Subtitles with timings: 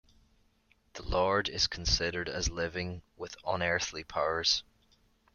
[0.93, 4.63] The Lord is considered as living with unearthly powers.